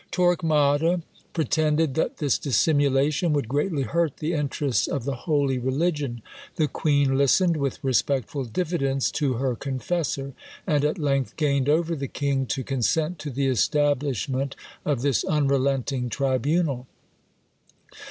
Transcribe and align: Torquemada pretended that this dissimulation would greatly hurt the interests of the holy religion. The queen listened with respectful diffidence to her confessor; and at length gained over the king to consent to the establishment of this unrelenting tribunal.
Torquemada 0.09 1.03
pretended 1.31 1.93
that 1.93 2.17
this 2.17 2.39
dissimulation 2.39 3.33
would 3.33 3.47
greatly 3.47 3.83
hurt 3.83 4.17
the 4.17 4.33
interests 4.33 4.87
of 4.87 5.03
the 5.03 5.13
holy 5.29 5.59
religion. 5.59 6.23
The 6.55 6.67
queen 6.67 7.15
listened 7.19 7.55
with 7.55 7.77
respectful 7.83 8.45
diffidence 8.45 9.11
to 9.11 9.33
her 9.33 9.55
confessor; 9.55 10.33
and 10.65 10.83
at 10.83 10.97
length 10.97 11.35
gained 11.37 11.69
over 11.69 11.95
the 11.95 12.07
king 12.07 12.47
to 12.47 12.63
consent 12.63 13.19
to 13.19 13.29
the 13.29 13.45
establishment 13.45 14.55
of 14.85 15.03
this 15.03 15.23
unrelenting 15.23 16.09
tribunal. 16.09 16.87